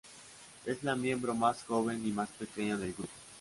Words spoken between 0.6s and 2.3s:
Es la miembro más joven y más